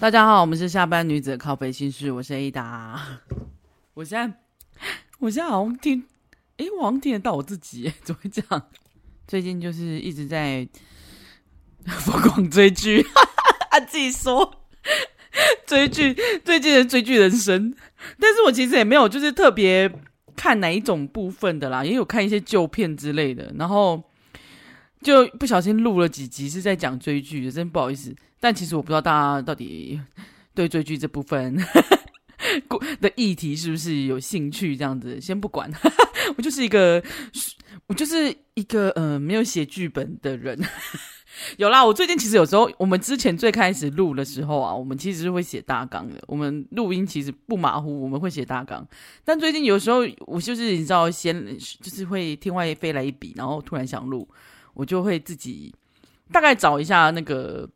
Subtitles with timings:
[0.00, 2.98] 大家好，我们是下班女子的靠背心事，我是 Ada。
[3.92, 4.34] 我现在，
[5.18, 6.02] 我现在好像听，
[6.56, 8.66] 诶，我好像听得到我自己， 怎么会这样？
[9.28, 10.66] 最近就是一直在
[11.84, 13.04] 疯狂追剧，
[13.72, 14.64] 啊自己说
[15.66, 17.74] 追剧，最近的追剧人生。
[18.18, 19.92] 但是我其实也没有就是特别
[20.34, 24.02] 看哪一种部分的啦，也有看一些旧片之类的，然后
[25.02, 28.16] 就不小心录了几集是在讲追剧的，真不好意思。
[28.40, 30.00] 但其实我不知道大家到底
[30.54, 31.56] 对追剧这部分
[33.00, 34.76] 的议题是不是有兴趣？
[34.76, 35.70] 这样子先不管，
[36.36, 37.02] 我就是一个
[37.86, 40.58] 我就是一个呃没有写剧本的人。
[41.58, 46.20] 有啦，我最近其实有时候我们之前最开始录的时候啊，我们其实是会写大纲的。
[46.26, 48.86] 我们录音其实不马虎，我们会写大纲。
[49.24, 54.28] 但最近有时候我就是你知道，先就是会天外飞来一笔，然后突然想录，
[54.74, 55.72] 我就会自己
[56.32, 57.68] 大概找一下那个。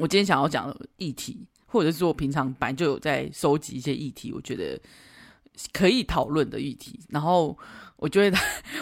[0.00, 4.80] 我今天想要讲的议题，或者是我平常本来就有在收集一些议题，我觉得
[5.72, 7.56] 可以讨论的议题，然后
[7.96, 8.38] 我觉得，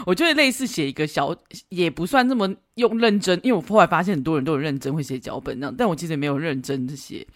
[0.06, 1.36] 我觉得类似写一个小，
[1.70, 7.26] 也不算那么用认真，因为我后来发现很多人都有认真会写脚本那样，但我其实没有认真的写，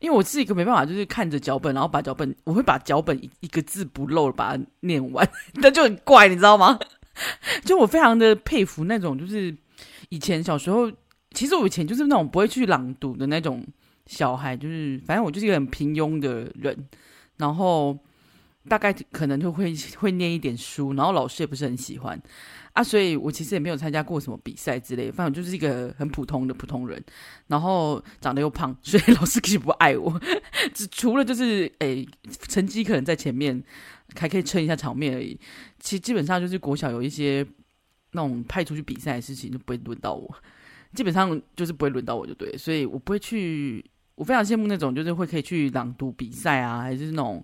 [0.00, 6.76] 因为我是一个没办法，就是看着脚本，然后把脚本，我会把脚本一个字不漏把它念完， 那就很怪，你知道吗？
[7.64, 9.56] 就我非常的佩服那种，就是
[10.08, 10.90] 以前小时候。
[11.32, 13.64] 其实我以前就是那种不会去朗读的那种
[14.06, 16.88] 小孩，就是反正我就是一个很平庸的人，
[17.36, 17.96] 然后
[18.68, 22.20] 大概可能就会会念一点书，然后老师也不是很喜欢
[22.72, 27.02] 啊，所以我其实也没有参加过什么比赛之类，反正就是一个很普通的普通人，
[27.46, 30.20] 然后长得又胖，所以老师其实不爱我，
[30.74, 32.06] 只除了就是诶
[32.48, 33.62] 成绩可能在前面
[34.16, 35.38] 还可以撑一下场面而已，
[35.78, 37.46] 其实基本上就是国小有一些
[38.12, 40.28] 那种派出去比赛的事情就不会轮到我。
[40.94, 43.84] 基本上就是不会轮到我就对，所以我不会去。
[44.16, 47.42] 我非常羡慕那种就是会可以去朗读比赛啊，还是那种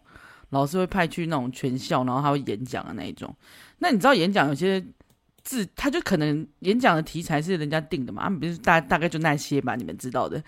[0.50, 3.34] 老师会派去那种全校，然后他会演讲的那一种。
[3.78, 4.84] 那你知道演讲有些
[5.42, 8.24] 字，他就可能演讲的题材是人家定的嘛？
[8.24, 10.42] 他们不是大大概就那些吧，你们知道的，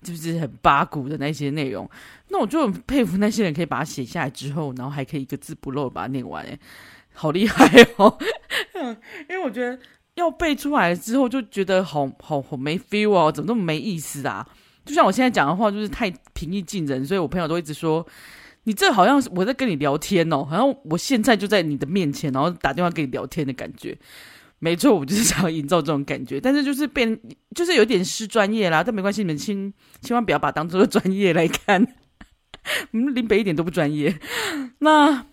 [0.00, 1.86] 就是很八股的那些内容。
[2.28, 6.58] 那我就很佩服那些人可以把它写下来之后，然后还可以一个字不漏把它念完，诶，
[7.12, 7.66] 好厉害
[7.98, 8.16] 哦！
[9.28, 9.78] 因为我觉得。
[10.16, 14.46] 要背出来之后就觉得好好好没 feel 哦，怎么那么没意思啊？
[14.84, 18.06] 就像我现在讲的话，就是太平易近人，所以我朋友都一直说，
[18.64, 23.98] 你这好像我在跟你聊天哦，好像我现在就在你的面前，然后打电话跟你聊天的感觉。
[24.60, 27.18] 没错，我就是想要营造这种感觉，但是就是变，
[27.54, 28.84] 就是有点失专业啦。
[28.84, 31.86] 但没关系，你们千千万不要把当做专业来看，
[32.92, 34.18] 嗯，林北一点都不专业。
[34.78, 35.26] 那。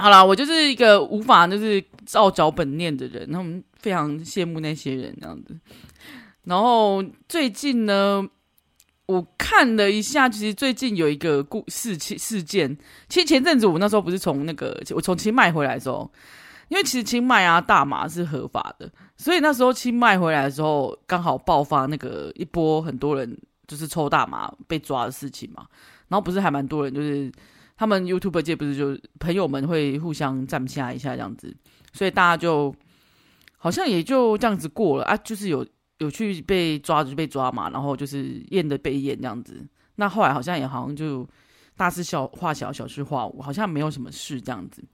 [0.00, 5.54] 好啦，我就是一个无法就是照脚本念的人，那我们非常羡慕那些人这样子。
[6.44, 8.26] 然后最近呢，
[9.04, 12.74] 我看了一下，其实最近有一个故事情事件。
[13.10, 16.10] 其实前阵子我那时候不是从那个我从清迈回来的时候，
[16.68, 23.38] 因为其实清迈啊大麻是合法的，所以那时候清迈回来的时候，刚好爆发那个一波很多人
[23.68, 25.66] 就是抽大麻被抓的事情嘛。
[26.08, 27.30] 然后不是还蛮多人就是。
[27.80, 31.56] 他们 YouTube 界不是就朋友们会互相站下一下这样子，
[31.94, 32.74] 所以大家就
[33.56, 39.66] 好像也就这样子过了啊，就是有有去被抓就被抓嘛，然后就是验的被验这样子。
[39.94, 41.26] 那后来好像也好像就
[41.74, 44.84] 大事小化小，小事化无，好像没有什么事这样子。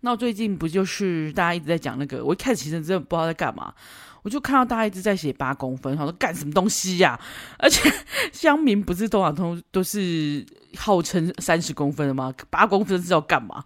[0.00, 3.74] 那最近不就是大家一直在讲那个，我一开始其实真的不知道在干嘛。
[4.22, 7.20] 我就看到大家一直在写八公分，他说干什么东西呀、
[7.58, 7.92] 而且
[8.32, 10.42] 乡民不是通常都都是
[10.76, 12.32] 号称三十公分的吗？
[12.50, 13.64] 八公分是要干嘛？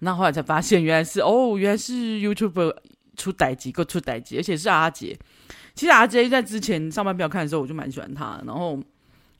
[0.00, 2.74] 那后来才发现，原来是哦，原来是 YouTuber
[3.16, 5.18] 出代志，够出代志，而且是阿杰。
[5.74, 8.78] 其实阿杰在之前上班不要看的时候，我就蛮喜欢他，然后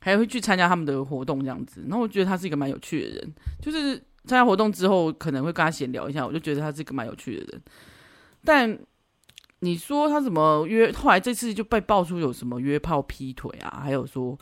[0.01, 1.83] 还会去参加他们的活动这样子。
[1.89, 7.62] 然后我觉得他是一个蛮有趣的人，就是参加活动之后可能会跟他闲聊一下，我就觉得他是一个蛮有趣的人，
[8.45, 8.79] 但。
[9.61, 10.93] 你说他怎么约？
[10.93, 14.39] 后来这次就被爆出有什么约炮、劈腿啊，还有说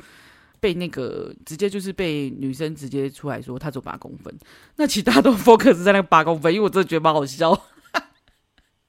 [0.65, 4.35] 被那个直接就是被女生直接出来说他走八公分，
[4.77, 7.67] 那其他都 focus 在那个八公分，因为我真的觉得蛮好笑。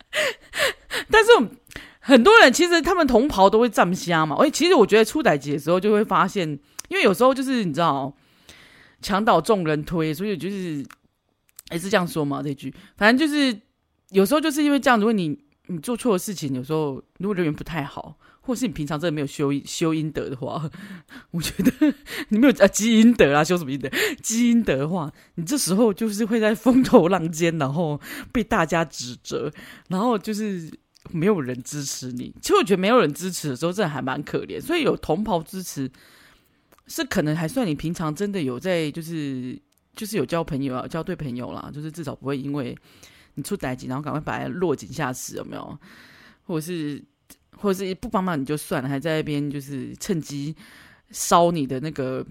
[1.12, 1.32] 但是
[2.00, 6.48] 很多人其实他们同袍都会站瞎嘛，哎，其实我觉得出代节的时候就会发现，
[6.88, 8.16] 因为有时候就是你知道
[9.02, 10.82] 墙倒众人推，所以就是
[11.72, 13.60] 也是这样说嘛这句，反正就是
[14.12, 15.44] 有时候就是因为这样，如果你。
[15.68, 20.70] 你做错的事情，有时候如果人缘不太好，或是你平常真的没有修修阴德的话，
[21.32, 21.72] 我觉得
[22.30, 23.90] 你没有啊积阴德啊，修什么阴德？
[24.22, 28.00] 积阴德的话，你这时候就是会在风头浪尖，然后
[28.32, 29.52] 被大家指责，
[29.90, 30.72] 然后就是
[31.12, 32.34] 没有人支持你。
[32.42, 34.62] 其实我觉得没有人支持的时候，真的还蛮可怜。
[34.62, 35.92] 所以有同袍支持，
[36.88, 39.60] 是可能还算你平常真的有在，就是
[39.96, 42.78] 就是有交朋友啊，交对朋友啦，就是至少不会因为
[43.34, 45.80] 你出代志，然后赶快把它落井下石，有没有？
[46.44, 47.04] 或者是
[47.58, 50.56] 或者是不帮忙你就算了，还在那边就是趁机
[51.12, 52.26] 烧你的那个。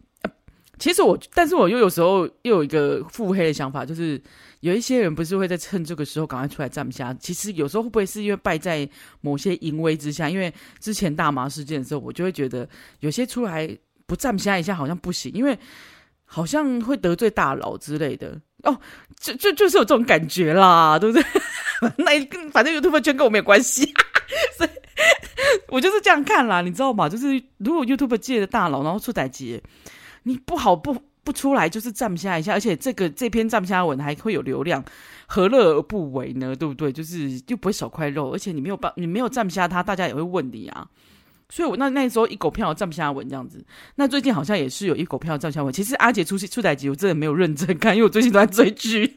[0.77, 4.21] 其实我，但是我又有时候又有一个腹黑的想法，就是
[4.59, 7.15] 有一些人不是会在趁这个时候赶快出来站下。
[7.21, 8.87] 其实有时候会不会是因为败在
[9.21, 10.29] 某些淫威之下？
[10.29, 12.69] 因为之前大麻事件的时候，我就会觉得
[12.99, 13.71] 有些出来
[14.05, 15.57] 不站下一下好像不行，因为
[16.25, 18.37] 好像会得罪大佬之类的。
[18.65, 18.77] 哦，
[19.21, 21.25] 就就就是有这种感觉啦，对不对？
[21.99, 23.95] 那反正 YouTube 圈跟我没有关系，
[24.59, 24.71] 所 以
[25.69, 27.09] 我就是这样看啦，你知道吗？
[27.09, 29.63] 就是如果 YouTube 界的大佬然后出代志。
[30.27, 34.83] 你不好不不出来，就是站不下一下，而且这个这篇站不下文还会有流量，
[35.27, 36.57] 何乐而不为呢？
[36.57, 36.91] 对不对？
[36.91, 40.89] 就是又不会少块肉，而且你没有办，你没有站不下他，大家也会问你啊。
[41.51, 43.63] 所以我那那时候一狗票站不下文这样子，
[43.97, 45.71] 那最近好像也是有一狗票站不下文。
[45.71, 49.15] 其实阿杰出出代志，我真的没有认真看，因为我最近都在追剧。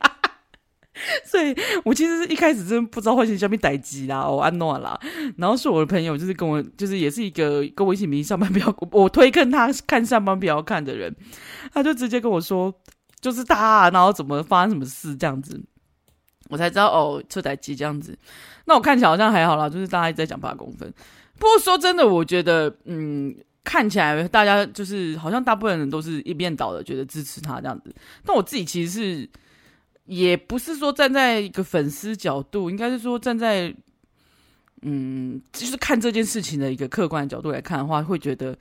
[1.26, 5.00] 所以我其实是一开始真不知道会是什么代志啦，我安诺啦，
[5.38, 11.16] 然后是我的朋友，就是跟我，就是也是一个跟我一起迷上班比较， 我推跟他看上班比较看的人，
[11.74, 12.74] 他就直接跟我说，
[13.22, 15.62] 就是他，然后怎么发生什么事这样子，
[16.50, 18.18] 我才知道哦，出代志这样子。
[18.66, 20.94] 那我看起来好像还好啦，就是大家一直在讲八公分。
[21.40, 27.94] 不过说真的，我觉得，嗯，看起来大家就是好像大部分人都是一边倒的，觉得支持他这样子。
[28.26, 29.30] 但我自己其实是。
[30.08, 33.74] 也不是说站在一个粉丝角度，应该是说站在，
[34.82, 38.58] 嗯，就是看这件事情的一个客观角度来看的话，会觉得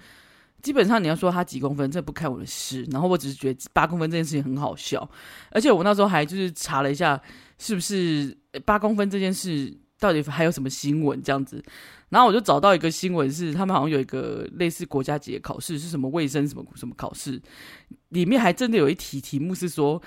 [0.61, 2.83] 基本上你要说他几公分，这不看我的事。
[2.91, 5.09] 然后我只是觉得八公分这件事情很好笑，
[5.51, 7.21] 而且我那时候还就是查了一下，
[7.59, 11.63] 是不是八公分这件事到底还有什么新闻这样子。
[12.09, 17.41] 然后我就找到一个新闻，是他们好像有一个类似国家级的考试，是什么卫生什么什么考试，
[18.09, 20.03] 里面还真的有一题题目是说。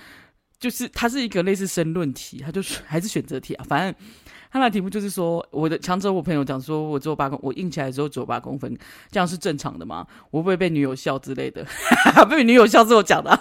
[0.60, 3.96] 就是它是一个类似申论题，它就是 还是选择题啊，反正
[4.52, 8.76] 他那题目就是说，我的强者我朋友讲说，我只有八公，我硬起来之后只有八公分，
[9.12, 10.06] 这样是正常的吗？
[10.32, 11.66] 我会不会被女友笑之类的？
[12.28, 13.40] 被女友笑是我讲的，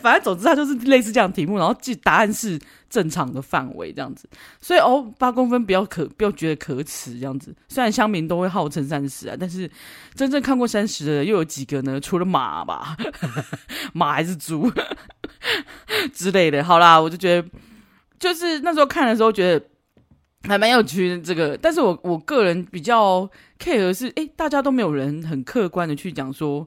[0.00, 4.28] 反正总之他就是类似这样题目，然后记答案是正常的范围这样子，
[4.60, 9.70] 所以哦，八公分不要可不要觉得可耻这样子，虽然乡民都会号称三十啊，但是
[10.14, 12.00] 真正看过三十的又有几个呢？
[12.00, 12.96] 除了马吧，
[13.92, 14.70] 马还是猪。
[16.14, 17.48] 之类的，好啦，我就觉得，
[18.18, 19.66] 就是那时候看的时候觉得
[20.48, 23.28] 还蛮有趣的这个，但是我我个人比较
[23.58, 26.66] care 的是，诶，大家都没有人很客观的去讲说，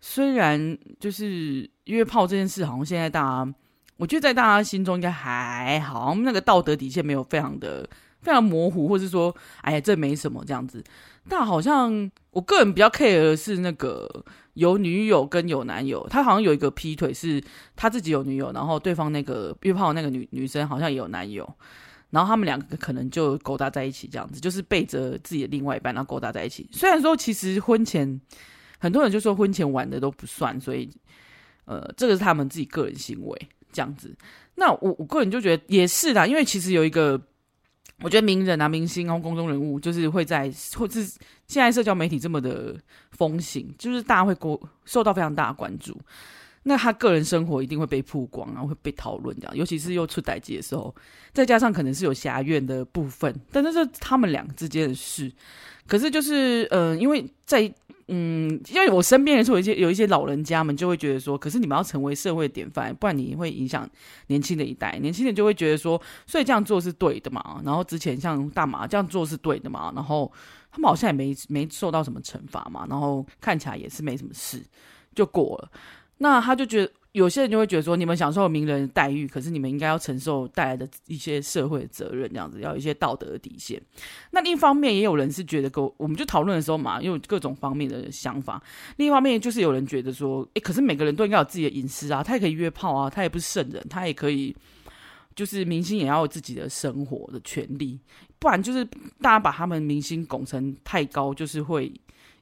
[0.00, 3.54] 虽然就是约炮这件事，好像现在大家，
[3.96, 7.88] 我觉得在大家心中应该还好，那个道德底线没有非常的
[8.22, 10.84] 非常模糊，或是说，哎呀，这没什么这样子，
[11.28, 14.24] 但好像我个人比较 care 的是那个。
[14.56, 17.44] 有女友跟有男友，他好像有一个劈腿，是
[17.76, 21.46] 他自己有女友，然后对方那个约炮那个女女生好像也有男友，
[22.08, 26.66] 然后他们两个可能就勾搭在一起，这样子就是背着自己的另外一半，然后勾搭在一起。
[26.72, 28.18] 虽然说其实婚前
[28.78, 30.90] 很多人就说婚前玩的都不算，所以
[31.66, 34.12] 呃，这个是他们自己个人行为这样子。
[34.54, 37.20] 那我我个人就觉得也是啦，因为其实有一个。
[38.02, 41.02] 我觉得名人啊、明星啊、公众人物，就是会在或是
[41.46, 42.76] 现在社交媒体这么的
[43.12, 45.98] 风行，就是大家会过受到非常大的关注。
[46.64, 49.56] 那他个人生活一定会被曝光啊，会被讨论这样。
[49.56, 50.94] 尤其是又出代志的时候，
[51.32, 55.32] 再加上可能是有侠怨的部分，但那是他们俩之间的事。
[55.86, 57.72] 可是就是，嗯、因为在。
[58.08, 63.88] 嗯，因为我身边人是有一些有一些老人家们就会觉得说，可是你们要成为社会典范，不然你会影响
[64.28, 64.98] 年轻的一代。
[65.00, 67.60] 年轻人就会觉得说，所以这样做是对的嘛。
[67.64, 69.92] 然后之前像大麻这样做是对的嘛。
[69.94, 70.32] 然后
[70.70, 72.86] 他们好像也没没受到什么惩罚嘛。
[72.88, 74.62] 然后看起来也是没什么事，
[75.14, 75.70] 就过了。
[76.18, 76.92] 那他就觉得。
[77.16, 83.80] 有些人就会觉得说，你们享受名人的待遇，可是你们应该要承受带来的一些社会的责任，这样子要有一些道德的底线。
[84.32, 88.62] 那另一方面，也有人是觉得，够我们就讨论的时候嘛，有各种方面的想法。
[88.98, 94.54] 另一方面，就是有人觉得说，诶，可是每个人都应该有自己的隐私啊，他也可以约炮啊，他也不是圣人，他也可以，
[95.34, 97.98] 就是明星也要有自己的生活的权利，
[98.38, 98.84] 不然就是
[99.22, 101.90] 大家把他们明星拱成太高，就是会。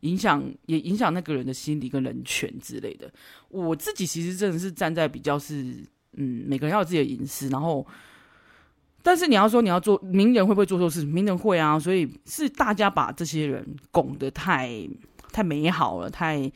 [0.04, 3.10] 影响也影响那个人的心理跟人权之类的。
[3.48, 5.74] 我自己其实真的是站在比较是，
[6.12, 7.48] 嗯，每个人要有自己的隐私。
[7.48, 7.86] 然后，
[9.02, 11.04] 但是你要说你要做名人会不会做错事？
[11.04, 14.70] 名人会啊，所以是大家把这些人拱得太
[15.32, 16.50] 太美好了，太。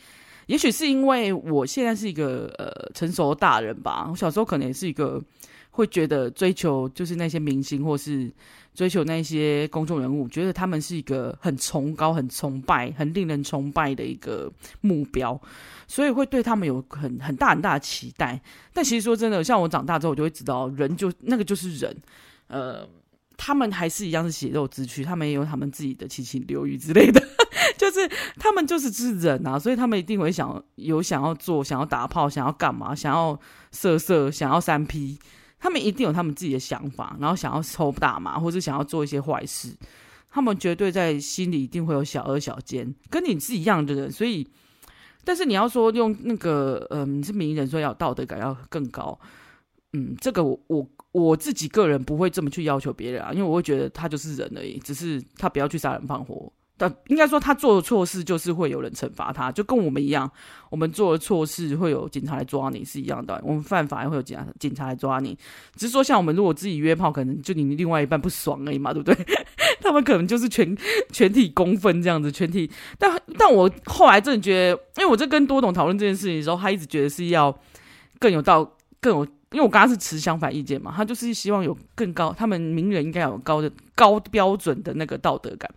[0.46, 4.06] 也许是因为我现在是一个呃成熟的大人吧。
[4.10, 5.22] 我小时候可能也是一个
[5.70, 8.30] 会觉得追求就是那些明星或是。
[8.78, 14.48] 追求那些公众人物，觉得他们是一个很崇高、很崇拜、很令人崇拜的一个
[14.82, 15.36] 目标，
[15.88, 18.40] 所以会对他们有很很大很大的期待。
[18.72, 21.96] 但其实说真的，像我长大之后，我就会知道，人就那个就是人，
[22.46, 22.88] 呃，
[23.36, 27.20] 他们还是一样是血肉之躯，他们也有他们自己的七情六欲之类的。
[27.76, 33.36] 就是他们就是是人啊，所以他们一定会想有想要做、想要打炮、想要干嘛、想要
[33.72, 35.18] 色色、想要三 P，
[35.58, 39.76] 他们一定有他们自己的想法，然后想要抽大麻或者想要做一些坏事，
[40.30, 44.10] 他们绝对在心里一定会有小恶小奸，跟你是一样的人。
[44.10, 44.46] 所以，
[45.24, 49.18] 但是你要说用那个，嗯，是名人说要道德感要更高，
[49.92, 56.52] 嗯，这个我我我自己个人不会这么去要求别人啊，因为我会觉得他就是人而已，只是他不要去杀人放火。
[56.78, 60.30] 但应该说，他做的错事就是会有人惩罚他，就跟我们一样，
[60.70, 63.38] 我们做的错事会有警察来抓你是一样的。
[63.44, 65.36] 我们犯法也会有警察警察来抓你，
[65.74, 69.26] 只是说像我们如果自己约炮，可能就你另外一半不爽而已嘛，对不对？
[69.82, 70.76] 他们可能就是全
[71.10, 72.70] 全体公愤这样子，全体。
[72.96, 77.52] 但但我后来真的觉得，因为我在跟多董讨论这件事情的时候，他一直觉得是要
[78.20, 85.68] 更有道更有，因为我刚刚是持相反意见嘛，他就是希望有更高，他们名人应该有高的高标准的那个道德感。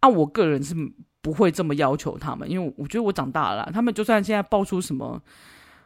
[0.00, 0.74] 啊，我个人是
[1.22, 5.20] 不会这么要求他们，因为我觉得我长大了，他们就算现在爆出什么，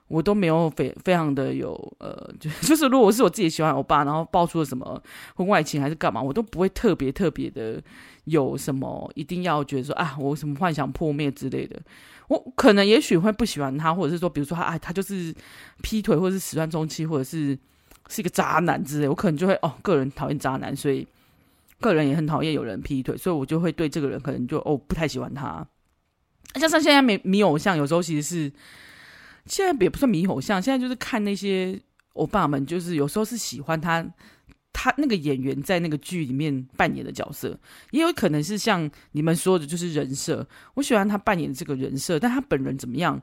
[0.07, 5.03] 我都没有非非常的有呃， 就就是如果是我自己喜欢欧巴，然后爆出了什么
[5.35, 7.83] 婚外情还是干嘛，我都不会特别特别的
[8.25, 11.81] 有什么一定要觉得说啊，我什么幻想破灭之类的。
[12.29, 15.35] 我可能也许会不喜欢他，或者是说，比如说他哎，他就是
[15.83, 17.59] 劈腿，或者是始乱终弃，或者是
[18.09, 21.05] 是一个渣男之类，我可能就会哦，个人讨厌渣男，所以。
[21.81, 25.67] 个人也很讨厌有人劈腿，所以我就会对这个人可能就哦不太喜欢他。
[26.55, 28.53] 加上现在迷迷偶像，有时候其实是
[29.47, 31.81] 现在也不算迷偶像，现在就是看那些
[32.13, 34.07] 欧巴们，就是有时候是喜欢他，
[34.73, 37.59] 他那个演员在那个剧里面扮演的角色，
[37.91, 40.47] 也有可能是像你们说的，就是人设。
[40.75, 43.21] 我喜欢他扮演的这个人设，但他本人怎么样？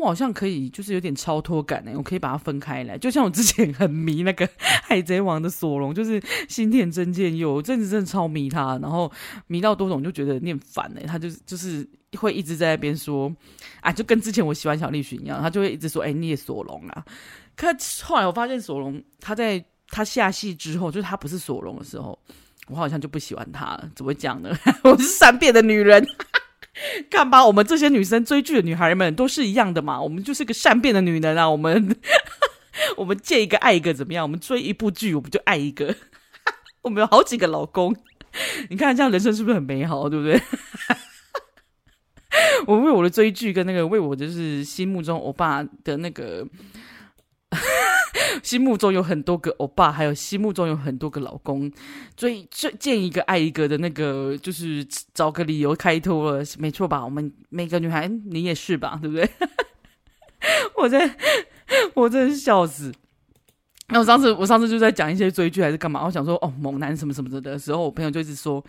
[0.00, 1.92] 我好像可以，就是有点超脱感呢。
[1.94, 9.12] 我可以把它分开来，就像我之前很迷那个《海贼王》的索隆，就是新田真剑佑，我真的真的超迷他，然后
[9.46, 11.00] 迷到多种就觉得念烦呢。
[11.06, 13.30] 他就就是会一直在那边说
[13.82, 17.04] 啊，就跟之前我喜欢小栗旬一样，他就会一直说哎，你也索隆啊。
[17.54, 17.66] 可
[18.02, 22.18] 后来我发现索隆他在他下戏之后，就是他不是索隆的时候，
[22.68, 23.90] 我好像就不喜欢他了。
[23.94, 24.56] 怎么讲呢？
[24.82, 26.02] 我是善变的女人。
[27.10, 30.00] 看吧，我们这些女生追剧的女孩们都是一样的嘛。
[30.00, 31.48] 我们就是个善变的女人啊。
[31.48, 31.96] 我们
[32.96, 34.24] 我们见一个爱一个怎么样？
[34.24, 35.94] 我们追一部剧，我们就爱一个。
[36.82, 37.94] 我们有好几个老公，
[38.70, 40.08] 你看这样人生是不是很美好？
[40.08, 40.40] 对不对？
[42.66, 46.46] 我为我的追剧跟那个为我就是心目中欧巴的那个。
[48.42, 51.70] 心目中有很多个欧巴，还有心目中有很多个老公，
[52.16, 57.04] 最最见一个爱一个的那个，就是找个理由开脱了，没错吧？
[57.04, 58.98] 我们每个女孩，你也是吧？
[59.00, 59.28] 对不对？
[60.76, 61.16] 我在，
[61.94, 62.92] 我真是笑死。
[63.88, 66.04] 那我上次，我上次就在讲一些追剧还是干嘛？
[66.04, 68.64] 我想说，哦，猛男什么什么的时候，我朋友就一直说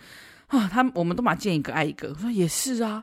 [0.48, 2.08] 啊，他我们都嘛见一个爱一个。
[2.10, 3.02] 我说也是啊。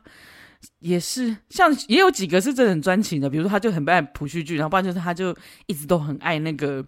[0.80, 5.34] 也是，像也有几个是真的很专情的，比如说他就很爱朴叙俊，然后不然就是他就
[5.66, 6.84] 一直都很爱那个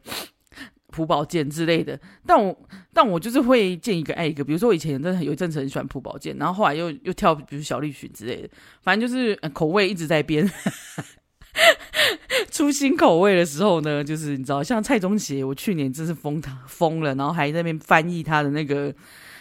[0.88, 1.98] 朴宝剑之类的。
[2.26, 2.54] 但我
[2.92, 8.48] 但我就是会见一个爱一个，比如说我以前真的有一阵子很喜欢朴宝剑，然后后来又又跳，比如小栗旬之类的，
[8.82, 10.50] 反正就是口味一直在变。
[12.50, 18.94] 出新口味的时候呢，就是你知道，像蔡宗协，我去年真是疯他疯了，然后还在那边翻译他的那个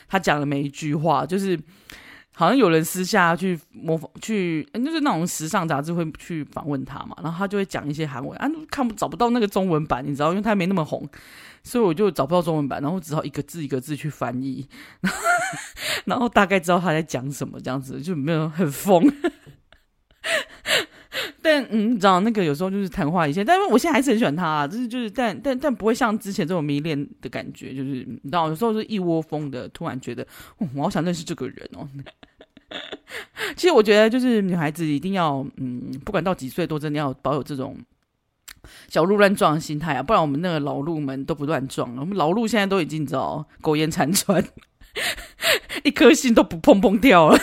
[0.08, 1.60] 他讲的每一句话，就是。
[2.34, 11.08] 好像有人私下去模仿，去就是那种时尚杂志会去访问他嘛，然后他就会讲一些韩文啊，看不找不到那个中文版，你知道，因为他没那么红，
[11.64, 14.68] 所以我就找不到中文版，然后只好一个字一个字去翻译，
[16.06, 19.04] 然后大概知道他在讲什么，这样子就没有很疯。
[21.42, 30.26] 但嗯，你知道那个有时候就是昙花一现，但是我现在还是很喜欢他，啊，就是就是，但但但不会像之前这种迷恋的感觉，就是你知道，有时候是一窝蜂的，突然觉得，
[30.58, 31.88] 我好想认识这个人哦。
[33.58, 37.76] 其实我觉得，就是女孩子一定要，嗯，不管到几岁，都真的要保有这种
[38.88, 42.02] 小鹿乱撞的心态啊，不然我们那个老鹿们都不乱撞了。
[42.02, 44.42] 我们老鹿现在都已经知道苟延残喘，
[45.84, 47.38] 一颗心都不砰砰跳了。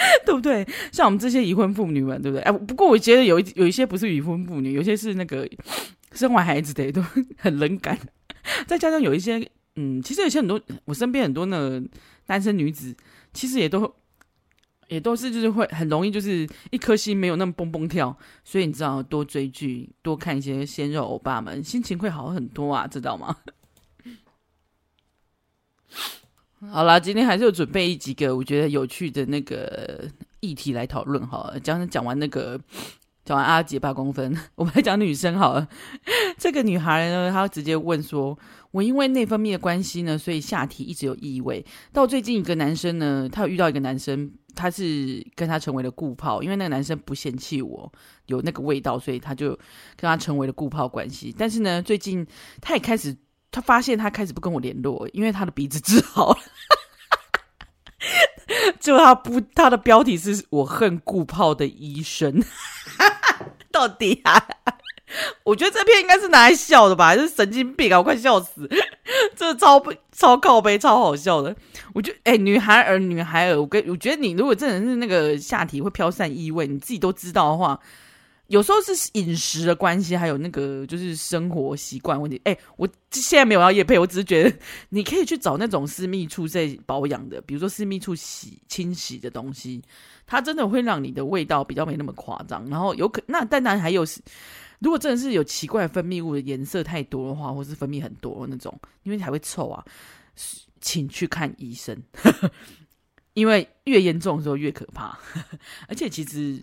[0.24, 0.66] 对不对？
[0.92, 2.42] 像我们这些已婚妇女们，对不对？
[2.42, 5.48] 哎，不过我觉得有一有一些不是已婚妇女，有些是那个
[6.12, 7.02] 生完孩子的都
[7.36, 7.98] 很冷感。
[8.66, 9.38] 再加上有一些，
[9.76, 11.82] 嗯，其实有些很多，我身边很多那个
[12.26, 12.94] 单身女子，
[13.32, 13.94] 其实也都
[14.88, 18.16] 也都是就是会很容易就是一颗心没有那么蹦蹦跳。
[18.44, 23.36] 所以你知道，多追剧，多看一些鲜肉欧巴们，心情会好很多啊，知道吗？
[26.68, 30.06] 好啦，今天还是有准备一几个我觉得有趣的那个
[30.40, 31.58] 议题来讨论好了。
[31.58, 32.60] 讲讲 完那个，
[33.24, 35.66] 讲完阿杰八公分，我们来讲女生好了。
[36.36, 38.38] 这个女孩呢，她直接问说
[38.72, 41.64] ：“我因为内分泌的关系呢，所以下体一直有异味。
[41.94, 47.90] 到最近一个男生呢，他有遇到一个男生，他是跟他成为了固炮，因为那个男生不嫌弃我
[48.26, 49.48] 有那个味道，所以他就
[49.96, 51.34] 跟他成为了固炮关系。
[51.38, 52.26] 但是呢，最近
[52.60, 53.16] 他也开始。”
[53.50, 56.38] 他发现他开始不跟我联络，因为他的鼻子治好了。
[58.80, 62.42] 就他不，他的标题是我恨固炮的医生。
[63.70, 64.42] 到底啊？
[65.42, 67.08] 我觉得这篇应该是拿来笑的吧？
[67.08, 67.98] 还是神经病啊？
[67.98, 68.68] 我快笑死！
[69.34, 71.54] 这超超靠北，超好笑的。
[71.94, 77.78] 我觉得，哎、女孩儿，女孩儿，我跟我觉得你如果真的是那个下体会飘散异味，你自己都知道的话。
[78.50, 82.40] 有时候是饮食的关系，还有那个就是生活习惯问题。
[82.42, 84.52] 哎，我现在没有要夜配，我只是觉得
[84.88, 89.80] 你可以去找那种私密处在保养的，比如说私密处洗清洗的东西，
[90.26, 92.68] 它真的会让你的味道比较没那么夸张。
[92.68, 94.04] 然后有可那当然还有，
[94.80, 99.84] 如果真的是有奇怪分泌物的颜色太多的话，或是分泌很多那种，因为你还会臭啊，
[100.80, 101.96] 请去看医生，
[103.34, 105.16] 因为越严重的时候越可怕，
[105.86, 106.60] 而且其实。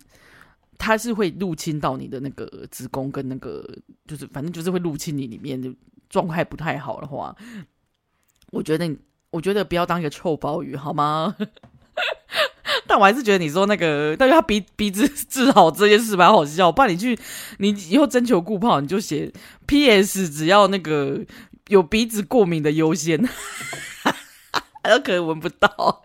[0.77, 3.67] 它是会入侵到你的那个子宫跟那个，
[4.07, 5.73] 就是反正就是会入侵你里面的
[6.09, 7.35] 状态不太好的话，
[8.51, 8.97] 我觉得你，
[9.31, 11.35] 我觉得不要当一个臭鲍鱼好吗？
[12.85, 16.71] 但我还是觉得你说那个，但是他鼻鼻子治好这件事蛮好笑。
[16.71, 17.19] 不然你去，
[17.57, 19.33] 你以后征求顾炮，你就写
[19.65, 20.29] P.S.
[20.29, 21.25] 只要那个
[21.67, 23.21] 有鼻子过敏的优先，
[24.83, 26.03] 还有可能闻不到。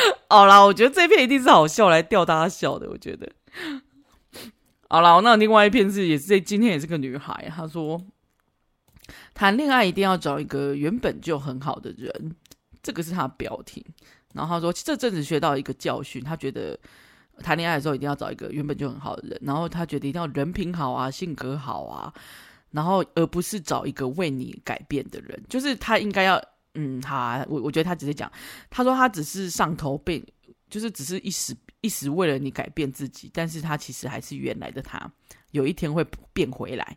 [0.28, 2.88] 好啦，我觉得这篇一定是好笑，来吊大家笑的。
[2.88, 3.30] 我觉得，
[4.88, 8.00] 好啦，那另外一篇是也是这今天也是个女孩，她说
[9.34, 12.36] 谈恋爱一定要找一个原本就很好的人，
[12.82, 13.84] 这个是她的标题。
[14.32, 16.78] 然后她说这阵子学到一个教训，她觉得
[17.42, 22.12] 谈恋爱的时候一定要找一个原本就很好的人，然后她觉得一定要人品好啊，性格好啊，
[22.70, 26.40] 然后而不是找一个为你改变的人，就是她应该要。
[26.74, 28.30] 嗯，好啊，我我觉得他直接讲，
[28.70, 30.24] 他说他只是上头被，
[30.68, 35.10] 就是只是一时一时为了你改变自己，但是他其实还是原来的他，
[35.50, 36.96] 有一天会变回来。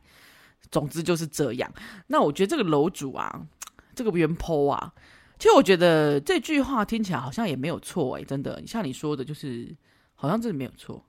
[0.72, 1.72] 总之就是这样。
[2.08, 3.48] 那我觉得这个楼主啊，
[3.96, 4.94] 这个原 PO 啊，
[5.38, 9.76] 其实我觉得这句话听起来好像也没有错诶，真的，像你说的，就是
[10.14, 11.06] 好像真的没有错，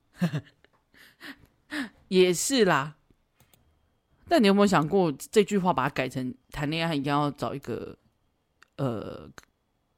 [2.09, 2.97] 也是啦。
[4.27, 7.97] 但你有没有想过，这句话把它改成谈恋爱一定要找一个？
[8.77, 9.31] 呃，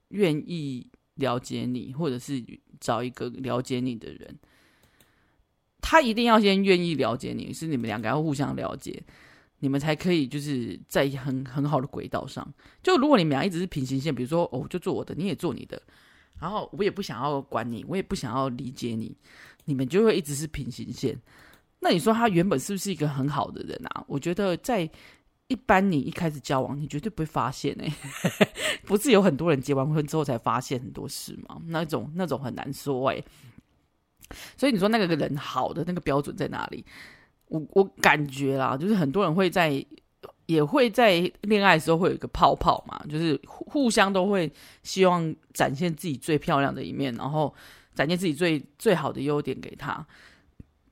[0.09, 2.45] 愿意了解你，或者是
[2.79, 4.39] 找一个了解你的人，
[5.81, 9.03] 他一定要先愿意了解你，是你们两个要互相了解，
[9.61, 12.47] 你们才可以就是在很很好的轨道上。
[12.83, 15.81] 就如果你们俩一直是平行线，比如说哦，就做我的，你也做你的，
[16.39, 19.17] 然后我也不想要管你，我也不想要理解你，
[19.65, 21.19] 你们就会一直是平行线。
[21.81, 24.05] 那你说他原本是不是一个很好的人啊？
[24.07, 24.91] 我觉得在。
[25.49, 27.95] 一般你一开始交往，你绝对不会发现哎、
[28.85, 31.61] 不是有很多人结完婚之后才发现很多事吗？
[31.67, 33.23] 那种那种很难说哎、
[34.57, 36.85] 所以你说那个人好的那个标准在哪里？
[37.47, 39.85] 我我感觉啦，就是很多人会在
[40.47, 47.55] 也会在恋爱的时候会有一个泡泡嘛，就是互相都会希望展现自己最漂亮的一面，然后
[47.95, 50.05] 展现自己最最好的优点给他，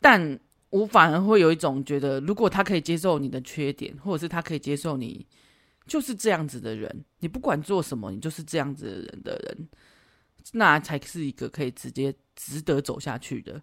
[0.01, 0.39] 但。
[0.75, 5.25] 我反而会有一种觉得，如果他可以接受你的缺点，或者是他可以接受你
[5.87, 9.69] 就是这样子的人，你不管做什么，你就是这样子的人的人，
[10.53, 13.63] 那才是一个可以直接值得走下去的。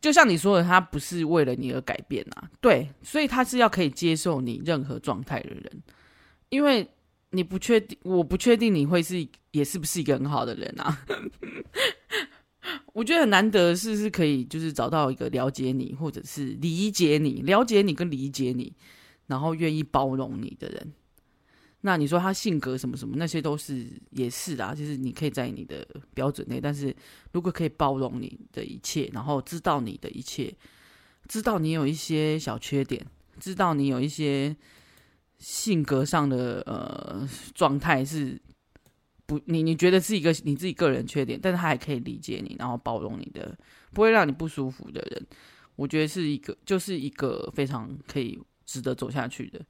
[0.00, 5.82] 就像你说的，他不是为了你而改变啊，对，所以他是要可以接受你任何状态的人，
[6.48, 6.84] 因为
[7.30, 10.98] 你不确定，我不确定你会是也是不是一个很好的人啊。
[12.92, 18.72] 我觉得很难得是是可以，就是找到一个了解你，或者是理解你、了解你跟理解你，
[19.26, 20.92] 然后愿意包容你的人。
[21.82, 26.60] 那你说他性格什么什么，那些都是也是啊，就是你可以在你的标准内。
[26.60, 26.94] 但是
[27.32, 30.54] 如果可以包容你的一切，然后知道你的一切，
[31.26, 33.04] 知道你有一些小缺点，
[33.40, 34.54] 知道你有一些
[35.38, 38.40] 性格上的呃状态是。
[39.26, 43.56] 不，你你觉得是一个你自己个人缺点，但是他还可以理解你，然后包容你的，
[43.92, 45.26] 不会让你不舒服的人，
[45.76, 49.60] 我觉得是一个，就是一个非常可以值得走下去的。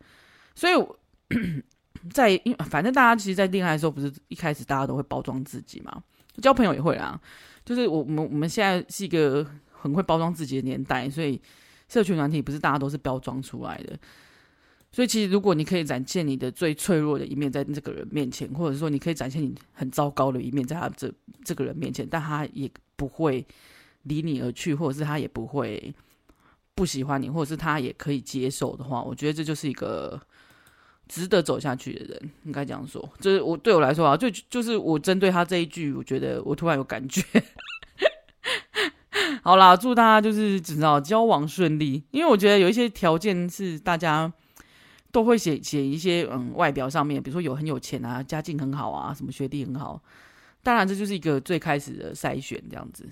[0.55, 0.73] 所以
[2.11, 6.03] 在，因反正大家其实，在恋爱的时候，不是一开始大家都会包装自己嘛，
[6.41, 7.21] 交朋友也会啦。
[7.65, 11.41] 就是我们我们现在是一个很会包装自己的年代，所以
[11.89, 13.97] 社群软体不是大家都是包装出来的。
[14.93, 21.11] 所以其实如果你可以展现你的最脆弱的一面在这个人面前，或者说你可以展现你很糟糕的一面在他这
[21.43, 23.45] 这个人面前，但他也不会
[24.03, 25.95] 离你而去，或者是他也不会
[26.75, 30.21] 不喜欢你，或者是他也可以接受的话，我觉得这就是一个
[31.09, 33.09] 值得走下去的人，应该这样说。
[33.19, 37.23] 就是我对我来说啊，就就是我针对他这一句，我觉得我突然有感觉。
[39.43, 44.33] 好啦，祝大家就是知道交往顺利，因为我觉得有一些条件是大家
[45.13, 50.03] 都会写写一些嗯外表上面，比如说有很有钱啊，家境很好啊，什么学历很好，
[50.63, 53.09] 当然这就是一个最开始的筛选这样子。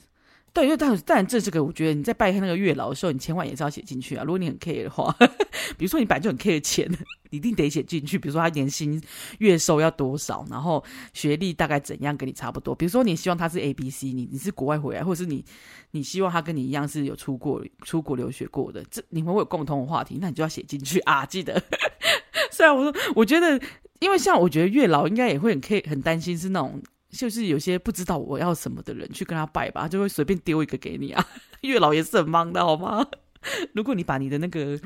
[0.52, 4.24] 对，因为但但这是个，我觉得你在拜那个月老的时候，你千万也是要写进去啊。
[4.24, 5.14] 如果你很 care 的话，
[5.78, 6.90] 比如说你本来就很 care 钱，
[7.30, 8.18] 你一定得写进去。
[8.18, 9.00] 比如说他年薪
[9.38, 10.82] 月收要多少，然后
[11.12, 12.74] 学历大概怎样，跟你差不多。
[12.74, 15.44] 比如说你希望他是 A B C，你你是国外回来，或者是你
[15.92, 21.24] 你希望他跟你一样是有出过出国留学过的，这你们会有共同的话题，那你就要写进去啊。
[21.24, 21.62] 记得，
[22.50, 23.60] 虽然我说我觉得，
[24.00, 26.82] 因为像我觉得月老应该也会很 care 很担心是那种。
[27.10, 31.26] 就是有些不知道我要什么的人去跟他拜吧，就会随便丢一个给你啊。
[31.62, 33.06] 月老也是很忙的，好吗？
[33.74, 34.78] 如果你把你的那个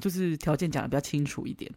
[0.00, 1.70] 就是条件讲得比较清楚一点，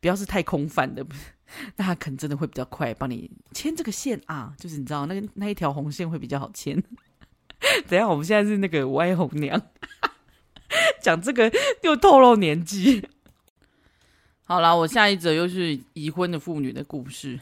[0.00, 1.04] 不要是太空泛的，
[1.76, 4.54] 那他可能真的会比较快帮你牵这个线啊。
[4.58, 6.82] 就是你知道那个那一条红线会比较好牵。
[7.88, 9.60] 等下，我们现在是那个歪红娘，
[11.00, 11.50] 讲这个
[11.82, 13.06] 又透露年纪。
[14.46, 17.40] 好啦，我下一则又是已婚的妇女的故事。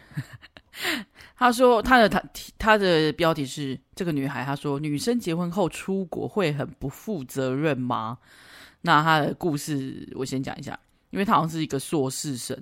[1.42, 2.22] 他说他的他
[2.56, 4.44] 他的标题是这个女孩。
[4.44, 8.16] 他说女生结婚后出国会很不负责任吗？
[8.82, 10.78] 那他的故事我先讲一下，
[11.10, 12.56] 因为他好像是一个硕士生。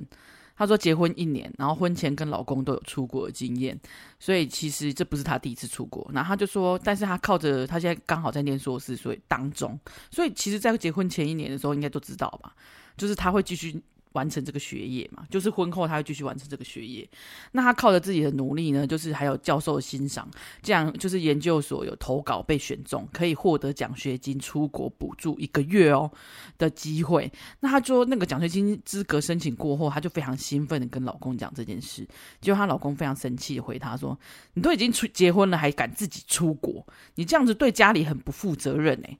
[0.56, 3.78] 他说结婚一年，然后婚前跟老公都有出国的经验，
[4.18, 6.10] 所以其实这不是他第一次出国。
[6.12, 9.78] 然后他就说，但是他靠着他现在刚好在念硕士，所以当中，
[10.10, 12.54] 所以其实在结婚前一年的时候应该都知道吧，
[12.96, 13.82] 就是他会继续。
[14.12, 17.08] 完成这个学业嘛，就是婚后他会继续完成这个学业。
[17.52, 20.28] 那他靠着自己的努力呢，就是还有教授的欣赏，
[20.62, 26.10] 这样就是研究所有投稿被选中，可以获得奖学金出国补助一个月哦
[26.58, 27.30] 的机会。
[27.60, 32.06] 那他说那个奖学金资格申请过后，他就非常兴奋的跟老公讲这件事。
[32.40, 34.18] 结果她老公非常生气的回她说
[34.54, 36.86] ：“你都已经出结婚了，还敢自己出国？
[37.14, 39.18] 你这样子对家里很不负责任欸。”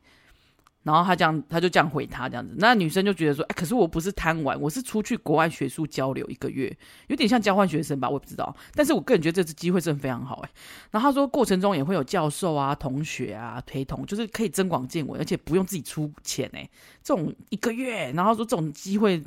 [0.82, 6.74] 然后他这样，他就这样回他这样子，那女生就觉得说，哎，可是我不是贪玩，我是出去国外学术交流一个月，
[7.08, 8.56] 有点像交换学生吧，我也不知道。
[8.74, 10.50] 但是我个人觉得这次机会真的非常好，哎。
[10.90, 16.66] 然后他说过程中也会有教授啊、同学啊陪同，就是可以增广见闻，而且不用自己出钱，哎，
[17.02, 19.22] 这种一个月，然后说这种机会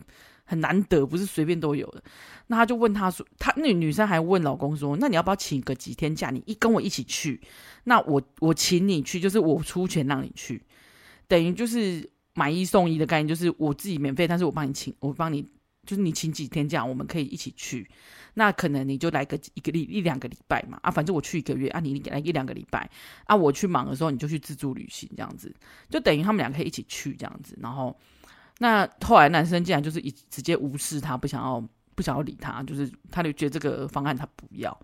[0.46, 2.02] 很难得，不是随便都有的。
[2.48, 7.40] 那他就问他说，他那女生还问老公说，那你要不要请个几天假，你一跟我一起去，
[7.84, 10.60] 那我我请你去，就是我出钱让你去。
[11.28, 15.42] 等于就是买一送一的概念，就是我自己免费，但是我帮你请，我帮你，
[15.86, 17.90] 就是你请几天假，我们可以一起去。
[18.36, 22.90] 那可能你就来个一个礼一两个礼拜嘛，啊，反正我去一个月啊，你你来一两个礼拜
[23.26, 25.54] 啊，我去忙的时候你就去自助旅行这样子，
[25.90, 27.56] 就等于他们俩可以一起去这样子。
[27.62, 27.96] 然后
[28.58, 34.76] 那后来男生竟然就是一直接无视他，不想要不想要理他，就是他就觉得这个方案他不要。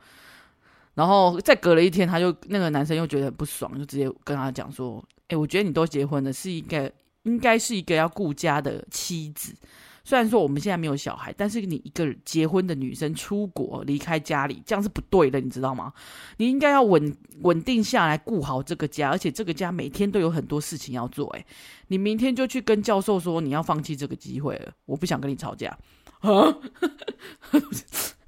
[0.94, 5.04] 然后再隔了一天，他就那个男生又觉得很不爽，就直接跟他讲说。
[5.30, 6.92] 哎，我觉得你都结婚了，是一个
[7.24, 9.56] 应该是一个要顾家的妻子。
[10.04, 15.94] 虽然说我们现在没有小孩，但是你一个结婚的女生出国离开家里，这样是不对的，你知道吗？
[16.38, 21.28] 你应该要稳稳定下来，顾好这个家，而且这个家每天都有很多事情要做。
[21.38, 21.46] 哎，
[21.90, 25.78] 你明天就去跟教授说你要放弃这个机会了，我不想跟你吵架。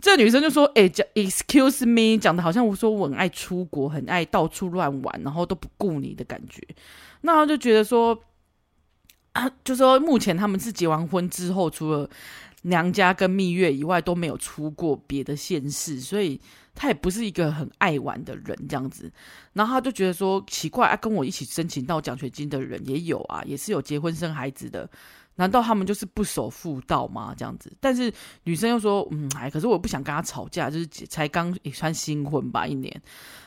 [0.00, 6.60] 这女生就说：“哎、讲 excuse me，讲的好像我说我很爱出国，很爱到处乱玩，然后都不顾你的感觉。”
[7.22, 8.18] 那他就觉得说，
[9.32, 12.08] 啊， 就说目前他们是结完婚之后，除了
[12.62, 16.40] 娘家跟蜜月以外，都没有出过别的县市，所以
[16.74, 19.10] 他也不是一个很爱玩的人这样子。
[19.52, 24.88] 然后他就觉得说奇怪，啊，跟我一起申请到奖学金的人也有啊，也是有结婚生孩子的。
[25.36, 27.34] 难道他们就是不守妇道吗？
[27.36, 33.02] 这样子，但是女生又说，嗯，哎，可是我不想跟他吵架，就是才刚也算新婚吧，一年，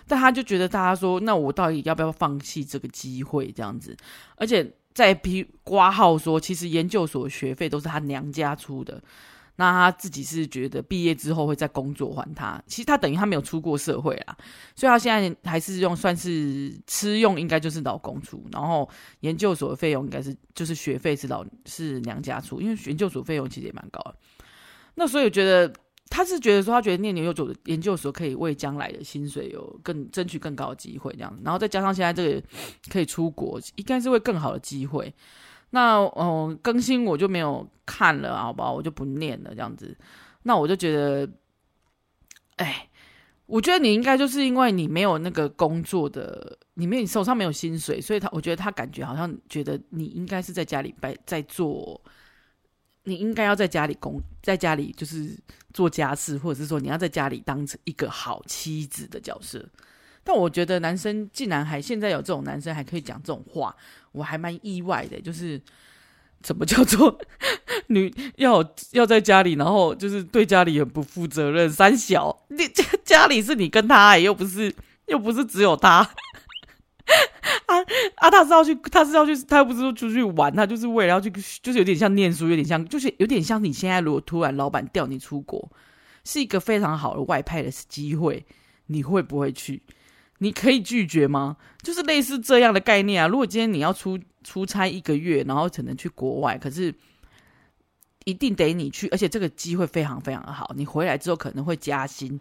[0.08, 3.52] 但他就觉得大家说，那我到底要不要放弃这个机会？
[3.52, 3.98] 这样子，
[4.38, 9.02] 而且在批挂号说，其实研究所学费都是他娘家出的。
[9.60, 14.38] 那他自己是觉得毕业之后会再工作还他，其实他等于他没有出过社会啊，
[14.74, 24.16] 所以他现在还是用算是吃用，应该就是老公出，然后研究所的费用应该是就是学费是老是娘家出，因为研究所费用其实也蛮高的。
[24.96, 25.70] 那所以我觉得
[26.08, 32.42] 他是觉得说，他觉得念研究所的研究所可以为将来的薪水有更争取更高的机会这样，然后再加上现在这个
[32.90, 35.14] 可以出国，应该是会更好的机会。
[35.72, 38.74] 那哦，更新我就没有看了，好不好？
[38.74, 39.96] 我就不念了，这样子。
[40.44, 41.30] 那我就觉得，
[42.56, 42.90] 哎，
[43.46, 52.02] 我觉得你应该就是因为你没有那个工作的，你没有你手上没有薪水，所以他我觉得他感觉好像觉得你应该是在家里在在做，
[53.04, 55.38] 你应该要在家里工，在家里就是
[55.74, 59.64] 做家事，或者是说你要在家里当成一个好妻子的角色。
[60.32, 63.76] 但我觉得男生竟然还现在有这种男生还可以讲这种话，
[64.12, 65.20] 我还蛮意外的。
[65.20, 65.60] 就是
[66.44, 67.20] 怎么叫做
[67.88, 71.68] 女要要在家里，然后就是对家里很不负责任。
[71.68, 74.72] 三小，你家家里是你跟他，又不是
[75.08, 76.08] 又不是只有他。
[77.66, 77.76] 啊
[78.18, 81.32] 啊，他是要去，他是要去，他又不是说出去玩，他就是为了要去，
[81.64, 85.72] 就是有点像念书，有点像，就是有点像你现在如果突然老板调你出国，
[86.24, 88.46] 是一个非常好的外派的机会，
[88.86, 89.82] 你会不会去？
[90.40, 91.56] 你可以拒绝吗？
[91.82, 93.28] 就是类似这样的概念啊。
[93.28, 96.94] 如果今天你要出出差一个月，然后只能去国外，可是
[98.26, 100.74] 一定得你去，而且这个机会非常非常的好。
[100.76, 102.40] 你回来之后可能会加薪，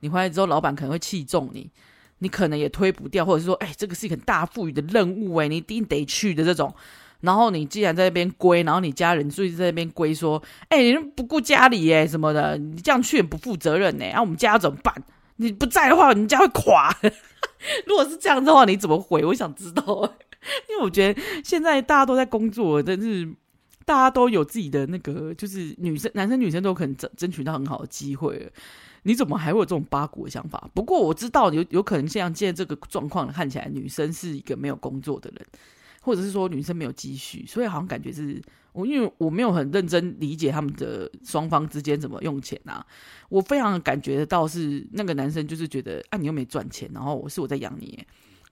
[0.00, 1.70] 你回来之后老板可能会器重你，
[2.18, 6.74] 你可能也推不掉，或者是说，哎，这个是一个很大赋予的任务，哎，你一定得去的这种。
[7.20, 14.94] 然后你既然在那边归，然后你家人就在那边归，说，哎，你不顾家里哎什么的，你这样去也不负责任哎，那、啊、我们家要怎么办？
[15.36, 16.96] 你不在的话，你家会垮。
[17.86, 19.24] 如果是这样的话，你怎么回？
[19.24, 19.82] 我想知道，
[20.68, 23.28] 因为我觉得现在大家都在工作，但是
[23.84, 28.50] 大家都有自己的那个，就是女生、男生、女生都可能争争取到很好的机会。
[29.04, 30.68] 你怎么还会有这种八股的想法？
[30.74, 35.46] 不过我知道有有可能像现在这个状况看起来，女生是一个没有工作的人，
[36.00, 38.42] 或者是说女生没有积蓄，所以好像感觉是。
[38.72, 42.86] 我因为我没有很认真理解他们的双方之间怎么用钱啊，
[43.28, 48.06] 我非常感觉得到是那个男生就是觉得啊，你又没赚钱，然后我是我在养你，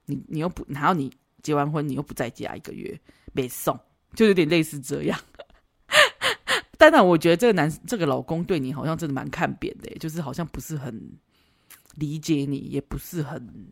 [0.07, 2.99] 你你又不，然后你结完婚你又不在家一个月
[3.35, 3.79] 没送，
[4.15, 5.17] 就有点类似这样。
[6.77, 11.13] 当然，我觉得这个男这个老公对你好像真的蛮看扁的，就是好像不是很
[11.95, 13.69] 理解你，也不是很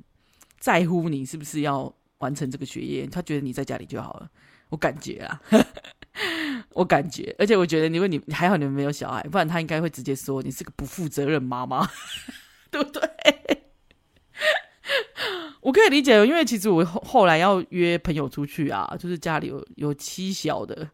[0.60, 1.92] 在乎你是不是要
[2.24, 4.28] 完成这个学业，他觉得你在家里就好了，
[4.70, 5.40] 我感觉啊。
[6.70, 11.88] 我感觉，而且我觉得，你为你还好，你们没有小孩，不然他应该会直接说你是个不负责任妈妈，
[12.70, 13.02] 对不对？
[15.60, 20.88] 我可以理解，因为其实我后后来要约朋友出去啊，就是家里有有妻小的，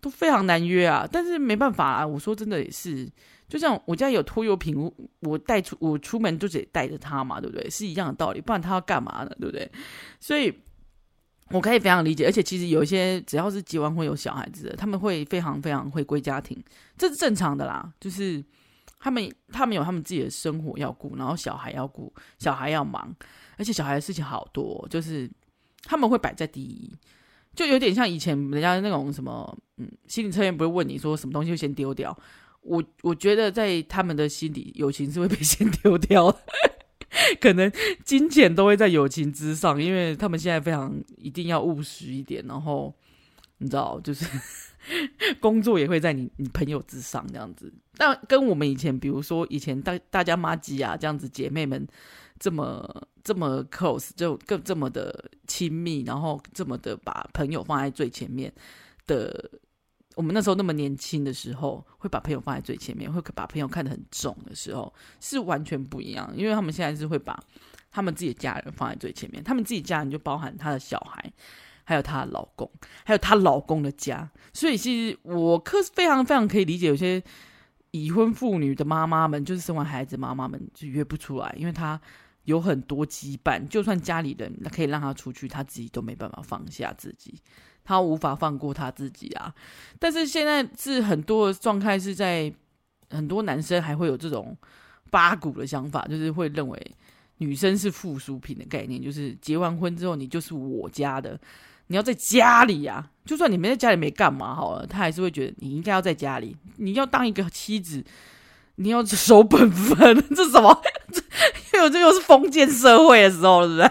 [0.00, 1.08] 都非常难约啊。
[1.10, 3.08] 但是没办法啊，我说真的也是，
[3.48, 7.70] 就像我家有拖油瓶，我带出我出门就得带着他嘛，对不对？
[7.70, 9.30] 是一样的道理，不然他要干嘛呢？
[9.40, 9.70] 对不对？
[10.20, 10.52] 所以。
[11.50, 16.62] 我可以非常理解，而且其实有一些只要是结完婚有小孩子的，他们会非常非常回归家庭，
[16.96, 17.90] 这是正常的啦。
[17.98, 18.44] 就是
[18.98, 23.14] 他们他们有他们自己的生活要顾，然后小孩要顾，小孩要忙，
[23.56, 25.30] 而且小孩的事情好多，就是
[25.84, 26.92] 他们会摆在第一，
[27.54, 32.14] 就有点像以前人家那种什么，嗯，心理测验不会问你说什么东西会先丢掉，
[32.60, 36.36] 我我觉得在他们的心里，友情是会被 先丢掉。
[37.40, 37.70] 可能
[38.04, 42.94] 金钱都会在友情之上，因为他们现在非常一定要务实一点，然后
[43.58, 44.26] 你知道，就是
[45.40, 47.72] 工作也会在你你朋友之上这样子。
[47.96, 51.86] 但跟我们以前，比如说以前大大家妈吉啊这样子，姐妹们
[52.38, 58.52] 这么这么 close，就更这么的亲密，然后这么的把朋友放在最前面
[59.06, 59.50] 的。
[60.18, 66.28] 我们那时候那么年轻的时候，会把朋友放在最前面，会把朋友看得很重的时候，是完全不一样。
[66.36, 67.40] 因为他们现在是会把
[67.88, 71.32] 他们自己的家人放在最前面，他们自己家人就包含他的小孩，
[71.84, 72.68] 还有她的老公，
[73.04, 74.28] 还有她老公的家。
[74.52, 77.22] 所以其实我可是非常非常可以理解，有些
[77.92, 82.00] 已婚妇女的妈妈们，就是生完孩子妈妈们就约不出来，因为她
[82.42, 87.40] 有很多羁绊，就算家里人可以让她出去，她自己都没办法放下自己。
[87.88, 89.50] 他无法放过他自己啊！
[89.98, 92.52] 但是现在是很多的状态是在
[93.08, 94.54] 很多男生还会有这种
[95.10, 96.78] 八股的想法，就是会认为
[97.38, 101.40] 女生是附属品的概念，就是结完婚之后你就是我家的，
[101.86, 103.10] 你要在家里呀、啊。
[103.24, 108.04] 就算你没在家里没干嘛好了，他还是会觉得你应该要在家里，你要当一个妻子，
[108.74, 109.96] 你要守本分。
[110.36, 110.82] 这什么？
[111.72, 113.90] 因 为这又是封建社会的时候，是不是？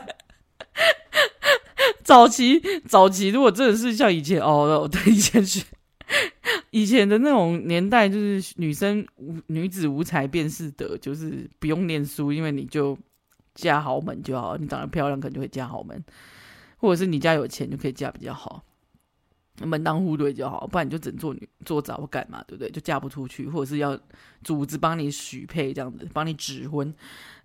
[2.07, 5.61] 早期，早期，如果真的是像以前哦， 对，以前是
[6.69, 12.97] 以前的那种年代，就是女生无女子无才便是德，就是不用念书，因为你就
[13.55, 16.01] 嫁豪门就好，你长得漂亮可能就会嫁豪门，
[16.77, 18.63] 或者是你家有钱就可以嫁比较好，
[19.65, 22.71] 门当户对就好，不然你就只能做女做早干嘛，对不对？
[22.71, 23.99] 就嫁不出去，或者是要
[24.45, 26.95] 组织帮你许配这样子，帮你指婚。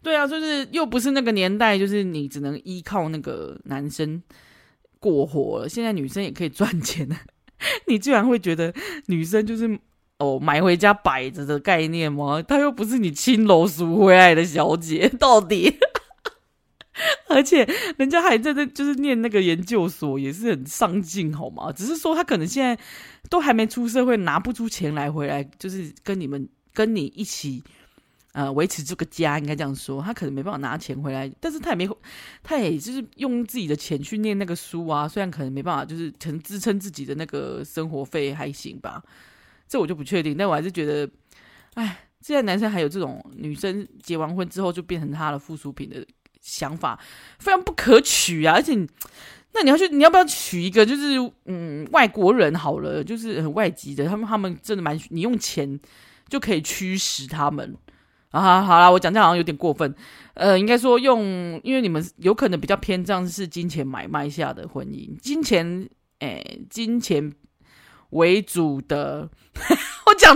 [0.04, 4.22] 对啊，就是又不是那个年代，就是你只能依靠那个男生
[5.02, 5.68] 过活了。
[5.68, 7.16] 现在女生也可以赚钱了，
[7.88, 8.72] 你居然会觉得
[9.06, 9.78] 女生就是
[10.18, 12.40] 哦买回家摆着的概念吗？
[12.40, 15.76] 她又不是你青楼赎回来的小姐， 到底？
[17.28, 21.72] 而且人家还在这就是念那个研究所，也是很上进，好吗？
[21.72, 22.78] 只是说他可能现在
[23.28, 27.64] 都还没出社会，拿不出钱来回来，就是跟你们跟你一起。
[28.32, 31.86] 呃，维持这个家应该这样说，他可能没办法拿钱回来，但是他也没，
[32.42, 35.06] 他也就是用自己的钱去念那个书啊。
[35.06, 39.02] 虽然可能没办法，就是可能支撑自己的那个生活费还行吧，
[39.68, 40.34] 这我就不确定。
[40.34, 41.06] 但我还是觉得，
[41.74, 46.02] 哎，现在男生还有这种女生结完婚之后就变成他的附属品的
[46.40, 46.98] 想法，
[47.38, 48.54] 非常不可取啊！
[48.54, 48.74] 而且，
[49.52, 55.78] 那你要去，你要不要娶一个就是嗯外国人好了，就是很外籍的，他们他们真的蛮，你用钱
[56.30, 57.76] 就可以驱使他们。
[58.32, 59.94] 啊，好啦，我讲这好像有点过分，
[60.32, 65.86] 呃，应该说用，因为你们有可能比较偏向是金钱买卖下的婚姻，金钱，
[66.20, 67.30] 诶，金钱
[68.10, 69.28] 为主的。
[70.06, 70.34] 我讲，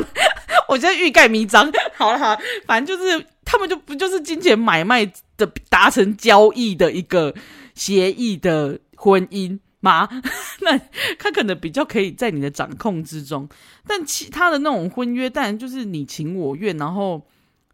[0.68, 1.72] 我现在欲盖弥彰。
[1.94, 7.34] 好了好，反正就是他们就不就是金钱买卖的达成交易的一个
[7.74, 10.06] 协议的婚姻吗？
[10.60, 10.78] 那
[11.18, 13.48] 他可能比较可以在你的掌控之中，
[13.86, 17.26] 但其他的那种婚约，当然就是你情我愿，然后。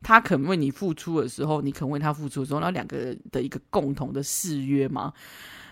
[0.02, 5.12] 他肯为你付出的时候，你肯为他付出的时候，那两个人的一个共同的誓约吗？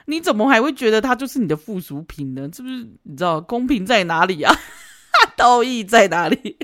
[0.06, 2.48] 你怎么还会觉得他就是你的附属品呢？
[2.52, 2.88] 是不是？
[3.02, 4.54] 你知道公平在哪里啊？
[5.36, 6.56] 道义在哪里？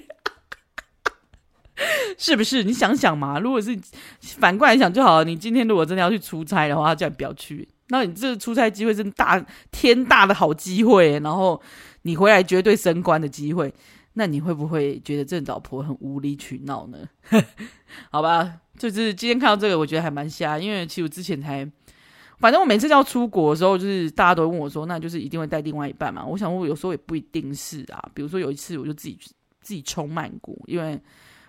[2.17, 2.65] 是不是？
[2.65, 3.79] 你想想嘛，如果是
[4.21, 5.25] 反过来想就好了。
[5.25, 7.69] 你今天如果真的要去出差的话，叫你不要去。
[7.89, 11.61] 那你这出差机会是大天大的好机会，然后
[12.03, 13.73] 你回来绝对升官的机会。
[14.19, 17.07] 那你会不会觉得这老婆很无理取闹呢？
[18.11, 20.59] 好吧，就是今天看到这个，我觉得还蛮瞎。
[20.59, 21.71] 因为其实我之前才，
[22.39, 26.25] 反正我每次要出国的时候，就是大家都问我说，那就是一定会带另外一半嘛。
[26.25, 28.11] 我想我有时候也不一定是啊。
[28.15, 29.19] 比如说有一次，我就自己
[29.61, 30.99] 自己冲曼谷，因为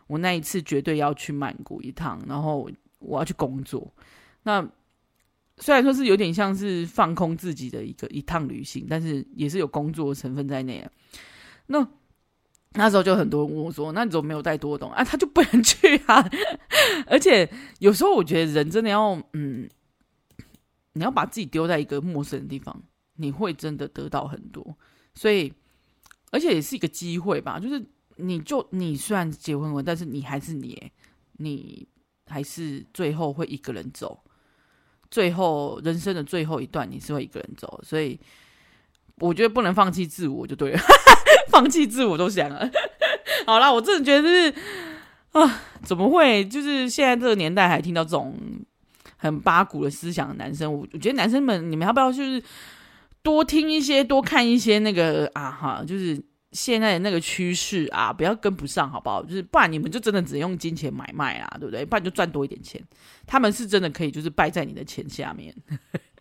[0.07, 3.89] 我那一次绝对要去曼谷一趟，然后我要去工作。
[4.43, 4.67] 那
[5.57, 10.91] 虽然说是有点像是放空自己的一个一趟旅行，但是也是有工作成分在内啊。
[11.67, 11.87] 那
[12.73, 16.23] 那时候就很多人问我说：“那你怎么没有带多东啊？”他就不能去啊！
[17.07, 17.49] 而且
[17.79, 19.67] 有时候我觉得人真的要，嗯，
[20.93, 22.83] 你要把自己丢在一个陌生的地方，
[23.15, 24.77] 你会真的得到很多。
[25.15, 25.51] 所以，
[26.31, 27.59] 而且也是一个机会吧。
[27.59, 27.83] 就是
[28.17, 30.91] 你就你虽然结婚了，但是你还是你，
[31.37, 31.87] 你
[32.27, 34.23] 还是最后会一个人走。
[35.09, 37.81] 最后人生的最后一段，你是会一个人走。
[37.83, 38.19] 所以，
[39.15, 40.79] 我觉得不能放弃自我，就对了。
[41.49, 42.69] 放弃自我都想了，
[43.47, 44.53] 好啦，我真的觉得是
[45.31, 46.43] 啊，怎么会？
[46.45, 48.37] 就是现在这个年代还听到这种
[49.17, 52.41] 很八股的思想的男生，我我觉得男生们，你们要不要就是
[53.21, 59.23] 多听一些，多看一些那个啊哈，就是现在的那个趋势啊，不要跟不上，好不好？
[59.23, 61.85] 就是不然你们就真的只能用金钱买卖啊，对不对？
[61.85, 62.81] 不然就赚多一点钱，
[63.25, 65.55] 他们是真的可以就是败在你的钱下面，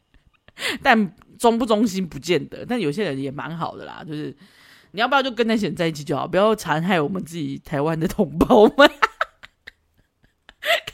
[0.83, 4.37] 但忠不忠心不见得，但有些人也蛮好的啦，就是。
[4.92, 8.90] 你要不要就跟那些人在一起就好，不要残害我们自己台湾的同胞们。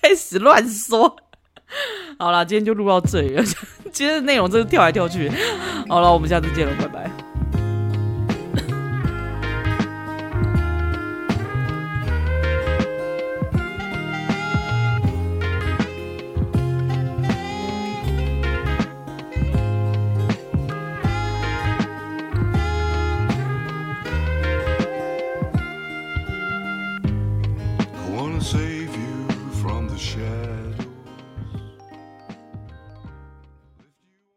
[0.02, 1.16] 开始乱说，
[2.18, 3.44] 好了，今天就录到这里了。
[3.92, 5.30] 今天的内容真是跳来跳去。
[5.88, 7.10] 好了，我们下次见了，拜拜。